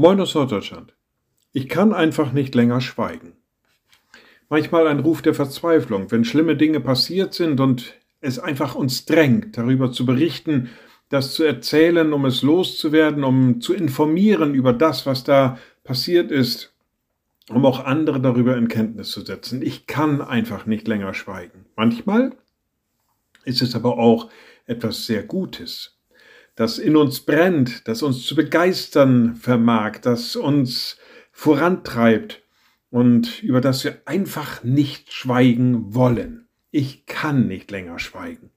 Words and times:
Moin 0.00 0.18
aus 0.18 0.34
Norddeutschland. 0.34 0.94
Ich 1.52 1.68
kann 1.68 1.92
einfach 1.92 2.32
nicht 2.32 2.54
länger 2.54 2.80
schweigen. 2.80 3.34
Manchmal 4.48 4.86
ein 4.86 5.00
Ruf 5.00 5.20
der 5.20 5.34
Verzweiflung, 5.34 6.10
wenn 6.10 6.24
schlimme 6.24 6.56
Dinge 6.56 6.80
passiert 6.80 7.34
sind 7.34 7.60
und 7.60 8.00
es 8.22 8.38
einfach 8.38 8.74
uns 8.74 9.04
drängt, 9.04 9.58
darüber 9.58 9.92
zu 9.92 10.06
berichten, 10.06 10.70
das 11.10 11.34
zu 11.34 11.44
erzählen, 11.44 12.14
um 12.14 12.24
es 12.24 12.40
loszuwerden, 12.40 13.24
um 13.24 13.60
zu 13.60 13.74
informieren 13.74 14.54
über 14.54 14.72
das, 14.72 15.04
was 15.04 15.22
da 15.22 15.58
passiert 15.84 16.30
ist, 16.30 16.72
um 17.50 17.66
auch 17.66 17.84
andere 17.84 18.22
darüber 18.22 18.56
in 18.56 18.68
Kenntnis 18.68 19.10
zu 19.10 19.20
setzen. 19.20 19.60
Ich 19.60 19.86
kann 19.86 20.22
einfach 20.22 20.64
nicht 20.64 20.88
länger 20.88 21.12
schweigen. 21.12 21.66
Manchmal 21.76 22.32
ist 23.44 23.60
es 23.60 23.74
aber 23.74 23.98
auch 23.98 24.30
etwas 24.64 25.04
sehr 25.04 25.24
Gutes 25.24 25.99
das 26.54 26.78
in 26.78 26.96
uns 26.96 27.20
brennt, 27.20 27.86
das 27.88 28.02
uns 28.02 28.26
zu 28.26 28.34
begeistern 28.34 29.36
vermag, 29.36 29.98
das 30.02 30.36
uns 30.36 30.96
vorantreibt 31.32 32.42
und 32.90 33.42
über 33.42 33.60
das 33.60 33.84
wir 33.84 34.02
einfach 34.04 34.62
nicht 34.62 35.12
schweigen 35.12 35.94
wollen. 35.94 36.48
Ich 36.70 37.06
kann 37.06 37.46
nicht 37.46 37.70
länger 37.70 37.98
schweigen. 37.98 38.50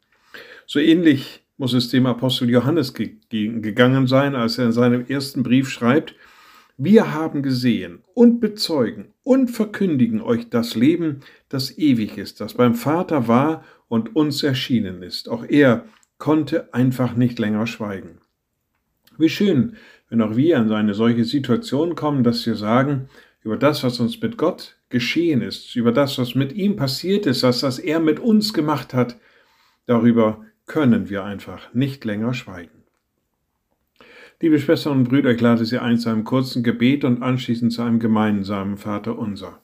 So 0.65 0.79
ähnlich 0.79 1.43
muss 1.57 1.73
es 1.73 1.89
dem 1.89 2.05
Apostel 2.05 2.49
Johannes 2.49 2.93
gegangen 2.93 4.07
sein, 4.07 4.35
als 4.35 4.57
er 4.57 4.65
in 4.65 4.71
seinem 4.71 5.05
ersten 5.07 5.43
Brief 5.43 5.69
schreibt, 5.69 6.15
wir 6.77 7.13
haben 7.13 7.43
gesehen 7.43 8.03
und 8.15 8.39
bezeugen 8.39 9.13
und 9.21 9.49
verkündigen 9.49 10.21
euch 10.21 10.49
das 10.49 10.75
Leben, 10.75 11.19
das 11.47 11.77
ewig 11.77 12.17
ist, 12.17 12.41
das 12.41 12.55
beim 12.55 12.73
Vater 12.73 13.27
war 13.27 13.63
und 13.87 14.15
uns 14.15 14.41
erschienen 14.41 15.03
ist. 15.03 15.29
Auch 15.29 15.45
er 15.47 15.85
konnte 16.23 16.73
einfach 16.73 17.17
nicht 17.17 17.37
länger 17.37 17.67
schweigen. 17.67 18.21
Wie 19.17 19.27
schön, 19.27 19.75
wenn 20.07 20.21
auch 20.21 20.37
wir 20.37 20.55
in 20.55 20.71
eine 20.71 20.93
solche 20.93 21.25
Situation 21.25 21.95
kommen, 21.95 22.23
dass 22.23 22.45
wir 22.45 22.55
sagen, 22.55 23.09
über 23.41 23.57
das, 23.57 23.83
was 23.83 23.99
uns 23.99 24.21
mit 24.21 24.37
Gott 24.37 24.77
geschehen 24.87 25.41
ist, 25.41 25.75
über 25.75 25.91
das, 25.91 26.17
was 26.17 26.33
mit 26.33 26.53
ihm 26.53 26.77
passiert 26.77 27.25
ist, 27.25 27.43
was, 27.43 27.61
was 27.61 27.77
er 27.77 27.99
mit 27.99 28.21
uns 28.21 28.53
gemacht 28.53 28.93
hat, 28.93 29.17
darüber 29.85 30.45
können 30.65 31.09
wir 31.09 31.25
einfach 31.25 31.73
nicht 31.73 32.05
länger 32.05 32.33
schweigen. 32.33 32.83
Liebe 34.39 34.59
Schwestern 34.59 34.99
und 34.99 35.09
Brüder, 35.09 35.31
ich 35.31 35.41
lade 35.41 35.65
Sie 35.65 35.77
ein 35.77 35.97
zu 35.99 36.07
einem 36.07 36.23
kurzen 36.23 36.63
Gebet 36.63 37.03
und 37.03 37.21
anschließend 37.21 37.73
zu 37.73 37.81
einem 37.81 37.99
gemeinsamen 37.99 38.77
Vater 38.77 39.19
unser. 39.19 39.61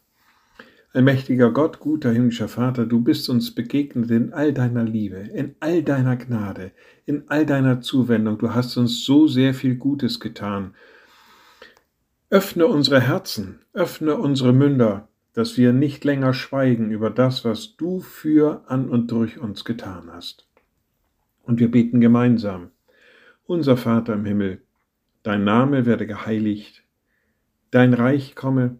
Allmächtiger 0.92 1.52
Gott, 1.52 1.80
guter 1.80 2.12
himmlischer 2.12 2.48
Vater, 2.48 2.88
du 2.88 3.02
bist 3.02 3.30
uns 3.30 3.54
begegnet 3.54 4.09
in 4.09 4.34
all 4.34 4.54
deiner 4.54 4.84
Liebe, 4.84 5.18
in 5.18 5.56
all 5.59 5.84
deiner 5.84 6.16
Gnade, 6.16 6.72
in 7.06 7.26
all 7.28 7.45
deiner 7.45 7.80
Zuwendung. 7.80 8.40
Du 8.40 8.56
hast 8.56 8.76
uns 8.76 9.06
so 9.06 9.28
sehr 9.28 9.54
viel 9.54 9.76
Gutes 9.76 10.20
getan. 10.20 10.73
Öffne 12.32 12.66
unsere 12.66 13.02
Herzen, 13.02 13.60
öffne 13.73 14.16
unsere 14.16 14.52
Münder, 14.52 15.08
dass 15.34 15.58
wir 15.58 15.73
nicht 15.73 16.06
länger 16.06 16.34
schweigen 16.34 16.90
über 16.90 17.12
das, 17.12 17.45
was 17.45 17.76
du 17.78 18.00
für, 18.00 18.64
an 18.66 18.90
und 18.90 19.12
durch 19.12 19.38
uns 19.38 19.66
getan 19.66 20.10
hast. 20.12 20.48
Und 21.44 21.60
wir 21.60 21.70
beten 21.70 22.02
gemeinsam. 22.02 22.72
Unser 23.45 23.78
Vater 23.78 24.14
im 24.14 24.26
Himmel, 24.26 24.64
dein 25.22 25.44
Name 25.44 25.86
werde 25.86 26.08
geheiligt, 26.08 26.84
dein 27.70 27.94
Reich 27.94 28.36
komme, 28.36 28.80